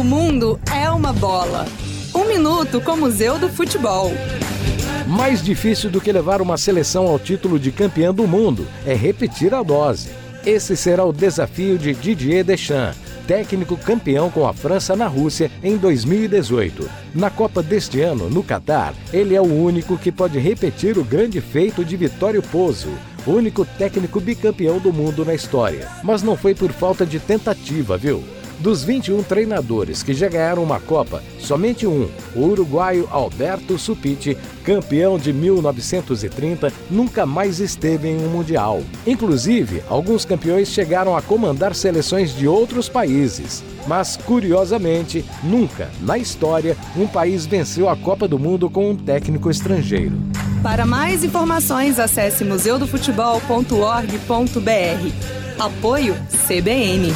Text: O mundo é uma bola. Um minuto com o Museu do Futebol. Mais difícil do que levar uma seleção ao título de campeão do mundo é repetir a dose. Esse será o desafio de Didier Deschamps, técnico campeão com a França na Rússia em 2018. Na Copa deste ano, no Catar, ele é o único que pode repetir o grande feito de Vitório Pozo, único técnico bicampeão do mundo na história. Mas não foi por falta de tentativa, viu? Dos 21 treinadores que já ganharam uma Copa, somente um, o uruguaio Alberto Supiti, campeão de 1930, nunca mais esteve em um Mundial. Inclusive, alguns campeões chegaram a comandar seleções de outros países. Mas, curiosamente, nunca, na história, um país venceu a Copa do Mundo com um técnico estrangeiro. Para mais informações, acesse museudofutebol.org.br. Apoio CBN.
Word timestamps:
O 0.00 0.02
mundo 0.02 0.58
é 0.74 0.88
uma 0.90 1.12
bola. 1.12 1.66
Um 2.14 2.24
minuto 2.24 2.80
com 2.80 2.92
o 2.92 2.96
Museu 2.96 3.38
do 3.38 3.50
Futebol. 3.50 4.10
Mais 5.06 5.42
difícil 5.44 5.90
do 5.90 6.00
que 6.00 6.10
levar 6.10 6.40
uma 6.40 6.56
seleção 6.56 7.06
ao 7.06 7.18
título 7.18 7.58
de 7.58 7.70
campeão 7.70 8.14
do 8.14 8.26
mundo 8.26 8.66
é 8.86 8.94
repetir 8.94 9.52
a 9.52 9.62
dose. 9.62 10.08
Esse 10.46 10.74
será 10.74 11.04
o 11.04 11.12
desafio 11.12 11.76
de 11.76 11.92
Didier 11.92 12.42
Deschamps, 12.42 12.96
técnico 13.26 13.76
campeão 13.76 14.30
com 14.30 14.46
a 14.48 14.54
França 14.54 14.96
na 14.96 15.06
Rússia 15.06 15.50
em 15.62 15.76
2018. 15.76 16.88
Na 17.14 17.28
Copa 17.28 17.62
deste 17.62 18.00
ano, 18.00 18.30
no 18.30 18.42
Catar, 18.42 18.94
ele 19.12 19.34
é 19.34 19.40
o 19.42 19.54
único 19.54 19.98
que 19.98 20.10
pode 20.10 20.38
repetir 20.38 20.96
o 20.96 21.04
grande 21.04 21.42
feito 21.42 21.84
de 21.84 21.94
Vitório 21.94 22.42
Pozo, 22.42 22.88
único 23.26 23.66
técnico 23.76 24.18
bicampeão 24.18 24.78
do 24.78 24.94
mundo 24.94 25.26
na 25.26 25.34
história. 25.34 25.86
Mas 26.02 26.22
não 26.22 26.38
foi 26.38 26.54
por 26.54 26.72
falta 26.72 27.04
de 27.04 27.20
tentativa, 27.20 27.98
viu? 27.98 28.24
Dos 28.60 28.84
21 28.84 29.22
treinadores 29.22 30.02
que 30.02 30.12
já 30.12 30.28
ganharam 30.28 30.62
uma 30.62 30.78
Copa, 30.78 31.22
somente 31.40 31.86
um, 31.86 32.06
o 32.36 32.40
uruguaio 32.42 33.08
Alberto 33.10 33.78
Supiti, 33.78 34.36
campeão 34.62 35.18
de 35.18 35.32
1930, 35.32 36.70
nunca 36.90 37.24
mais 37.24 37.58
esteve 37.58 38.08
em 38.10 38.18
um 38.18 38.28
Mundial. 38.28 38.82
Inclusive, 39.06 39.82
alguns 39.88 40.26
campeões 40.26 40.68
chegaram 40.68 41.16
a 41.16 41.22
comandar 41.22 41.74
seleções 41.74 42.34
de 42.36 42.46
outros 42.46 42.86
países. 42.86 43.64
Mas, 43.86 44.18
curiosamente, 44.18 45.24
nunca, 45.42 45.90
na 46.02 46.18
história, 46.18 46.76
um 46.94 47.06
país 47.06 47.46
venceu 47.46 47.88
a 47.88 47.96
Copa 47.96 48.28
do 48.28 48.38
Mundo 48.38 48.68
com 48.68 48.90
um 48.90 48.94
técnico 48.96 49.48
estrangeiro. 49.50 50.12
Para 50.62 50.84
mais 50.84 51.24
informações, 51.24 51.98
acesse 51.98 52.44
museudofutebol.org.br. 52.44 55.10
Apoio 55.58 56.14
CBN. 56.46 57.14